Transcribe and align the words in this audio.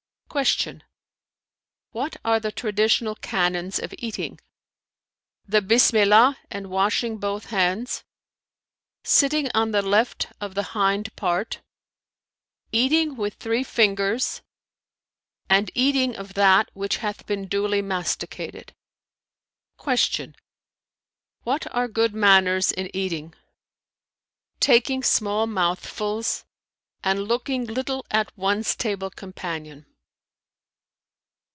Q 0.55 0.79
"What 1.91 2.15
are 2.23 2.39
the 2.39 2.53
traditional 2.53 3.15
canons 3.15 3.79
of 3.79 3.93
eating?" 3.97 4.39
"The 5.45 5.59
Bismillah[FN#334] 5.59 6.37
and 6.49 6.69
washing 6.69 7.17
both 7.17 7.47
hands; 7.47 8.05
sitting 9.03 9.51
on 9.53 9.71
the 9.71 9.81
left 9.81 10.27
of 10.39 10.55
the 10.55 10.63
hind 10.71 11.13
part; 11.17 11.59
eating 12.71 13.17
with 13.17 13.33
three 13.33 13.65
fingers, 13.65 14.41
and 15.49 15.69
eating 15.75 16.15
of 16.15 16.33
that 16.35 16.69
which 16.73 16.97
hath 17.03 17.25
been 17.25 17.47
duly 17.49 17.81
masticated.[FN#335]" 17.81 20.13
Q 20.15 20.31
"What 21.43 21.67
are 21.75 21.89
good 21.89 22.13
manners 22.13 22.71
in 22.71 22.89
eating?" 22.95 23.33
"Taking 24.61 25.03
small 25.03 25.45
mouthfuls 25.45 26.45
and 27.03 27.27
looking 27.27 27.65
little 27.65 28.05
at 28.09 28.31
one's 28.37 28.77
table 28.77 29.09
companion." 29.09 29.87